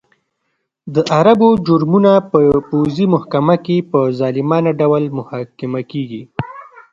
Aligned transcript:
د 0.93 0.95
عربو 1.15 1.49
جرمونه 1.67 2.11
په 2.31 2.39
پوځي 2.69 3.05
محکمه 3.13 3.55
کې 3.65 3.77
په 3.91 3.99
ظالمانه 4.19 4.71
ډول 4.81 5.03
محاکمه 5.17 5.81
کېږي. 5.91 6.23